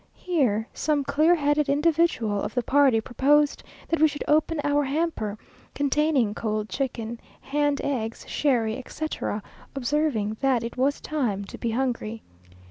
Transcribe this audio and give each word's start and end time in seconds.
Here 0.15 0.67
some 0.73 1.03
clear 1.03 1.35
headed 1.35 1.69
individual 1.69 2.41
of 2.41 2.55
the 2.55 2.63
party 2.63 2.99
proposed 3.01 3.61
that 3.87 3.99
we 4.01 4.07
should 4.07 4.23
open 4.27 4.59
our 4.63 4.83
hamper, 4.83 5.37
containing 5.75 6.33
cold 6.33 6.69
chicken, 6.69 7.19
hand 7.39 7.79
eggs, 7.83 8.25
sherry, 8.27 8.79
etc.; 8.79 9.43
observing, 9.75 10.37
that 10.41 10.63
it 10.63 10.75
was 10.75 11.01
time 11.01 11.45
to 11.45 11.57
be 11.59 11.69
hungry. 11.69 12.23